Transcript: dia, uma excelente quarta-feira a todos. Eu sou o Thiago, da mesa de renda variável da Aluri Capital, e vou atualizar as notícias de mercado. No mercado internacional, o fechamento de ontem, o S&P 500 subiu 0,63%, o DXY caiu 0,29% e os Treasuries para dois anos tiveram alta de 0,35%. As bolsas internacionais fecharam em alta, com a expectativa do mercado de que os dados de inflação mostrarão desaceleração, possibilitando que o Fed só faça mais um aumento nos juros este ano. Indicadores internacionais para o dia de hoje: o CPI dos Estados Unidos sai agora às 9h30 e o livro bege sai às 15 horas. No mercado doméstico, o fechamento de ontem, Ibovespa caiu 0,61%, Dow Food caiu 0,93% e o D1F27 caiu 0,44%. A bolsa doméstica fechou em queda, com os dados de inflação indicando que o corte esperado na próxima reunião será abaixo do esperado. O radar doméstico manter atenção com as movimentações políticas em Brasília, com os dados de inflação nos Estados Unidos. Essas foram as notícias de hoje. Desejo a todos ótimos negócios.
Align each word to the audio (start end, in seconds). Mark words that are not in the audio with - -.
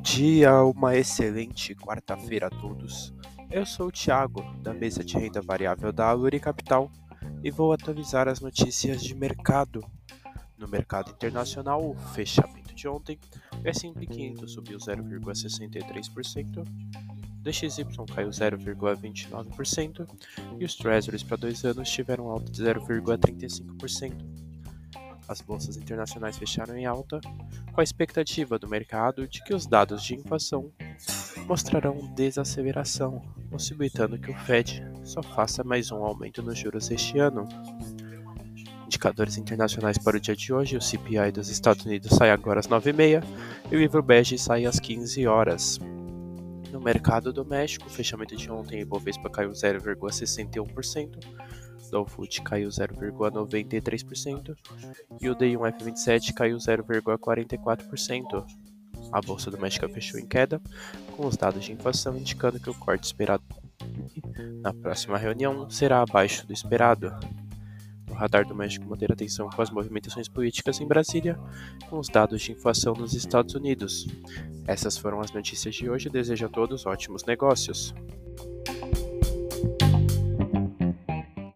dia, 0.00 0.64
uma 0.64 0.96
excelente 0.96 1.74
quarta-feira 1.74 2.46
a 2.46 2.50
todos. 2.50 3.12
Eu 3.50 3.66
sou 3.66 3.88
o 3.88 3.92
Thiago, 3.92 4.42
da 4.62 4.72
mesa 4.72 5.04
de 5.04 5.16
renda 5.16 5.42
variável 5.42 5.92
da 5.92 6.08
Aluri 6.08 6.40
Capital, 6.40 6.90
e 7.44 7.50
vou 7.50 7.72
atualizar 7.72 8.28
as 8.28 8.40
notícias 8.40 9.02
de 9.02 9.14
mercado. 9.14 9.84
No 10.56 10.66
mercado 10.66 11.10
internacional, 11.10 11.84
o 11.84 11.94
fechamento 12.14 12.74
de 12.74 12.88
ontem, 12.88 13.18
o 13.62 13.68
S&P 13.68 14.06
500 14.06 14.52
subiu 14.52 14.78
0,63%, 14.78 16.58
o 16.58 17.42
DXY 17.42 17.84
caiu 18.14 18.30
0,29% 18.30 20.08
e 20.58 20.64
os 20.64 20.74
Treasuries 20.76 21.22
para 21.22 21.36
dois 21.36 21.64
anos 21.64 21.90
tiveram 21.90 22.30
alta 22.30 22.50
de 22.50 22.62
0,35%. 22.62 24.31
As 25.28 25.40
bolsas 25.40 25.76
internacionais 25.76 26.36
fecharam 26.36 26.76
em 26.76 26.84
alta, 26.84 27.20
com 27.72 27.80
a 27.80 27.84
expectativa 27.84 28.58
do 28.58 28.68
mercado 28.68 29.26
de 29.26 29.42
que 29.42 29.54
os 29.54 29.66
dados 29.66 30.02
de 30.02 30.14
inflação 30.14 30.70
mostrarão 31.46 32.12
desaceleração, 32.14 33.22
possibilitando 33.50 34.18
que 34.18 34.30
o 34.30 34.38
Fed 34.40 34.82
só 35.04 35.22
faça 35.22 35.64
mais 35.64 35.90
um 35.90 36.04
aumento 36.04 36.42
nos 36.42 36.58
juros 36.58 36.90
este 36.90 37.18
ano. 37.18 37.48
Indicadores 38.84 39.38
internacionais 39.38 39.96
para 39.96 40.16
o 40.16 40.20
dia 40.20 40.36
de 40.36 40.52
hoje: 40.52 40.76
o 40.76 40.82
CPI 40.82 41.32
dos 41.32 41.48
Estados 41.48 41.84
Unidos 41.84 42.10
sai 42.16 42.30
agora 42.30 42.60
às 42.60 42.68
9h30 42.68 43.24
e 43.70 43.76
o 43.76 43.78
livro 43.78 44.02
bege 44.02 44.38
sai 44.38 44.66
às 44.66 44.78
15 44.78 45.26
horas. 45.26 45.80
No 46.70 46.80
mercado 46.80 47.32
doméstico, 47.32 47.86
o 47.86 47.90
fechamento 47.90 48.34
de 48.34 48.50
ontem, 48.50 48.80
Ibovespa 48.80 49.28
caiu 49.28 49.50
0,61%, 49.50 51.18
Dow 51.92 52.06
Food 52.06 52.40
caiu 52.40 52.70
0,93% 52.70 54.56
e 55.20 55.28
o 55.28 55.36
D1F27 55.36 56.32
caiu 56.32 56.56
0,44%. 56.56 58.46
A 59.12 59.20
bolsa 59.20 59.50
doméstica 59.50 59.86
fechou 59.90 60.18
em 60.18 60.26
queda, 60.26 60.58
com 61.14 61.26
os 61.26 61.36
dados 61.36 61.62
de 61.62 61.72
inflação 61.72 62.16
indicando 62.16 62.58
que 62.58 62.70
o 62.70 62.74
corte 62.74 63.04
esperado 63.04 63.44
na 64.62 64.72
próxima 64.72 65.18
reunião 65.18 65.68
será 65.68 66.00
abaixo 66.00 66.46
do 66.46 66.52
esperado. 66.54 67.12
O 68.10 68.14
radar 68.14 68.46
doméstico 68.46 68.88
manter 68.88 69.12
atenção 69.12 69.50
com 69.50 69.60
as 69.60 69.70
movimentações 69.70 70.28
políticas 70.28 70.80
em 70.80 70.86
Brasília, 70.86 71.38
com 71.90 71.98
os 71.98 72.08
dados 72.08 72.40
de 72.40 72.52
inflação 72.52 72.94
nos 72.94 73.12
Estados 73.12 73.54
Unidos. 73.54 74.06
Essas 74.66 74.96
foram 74.96 75.20
as 75.20 75.30
notícias 75.32 75.74
de 75.74 75.90
hoje. 75.90 76.08
Desejo 76.08 76.46
a 76.46 76.48
todos 76.48 76.86
ótimos 76.86 77.24
negócios. 77.24 77.94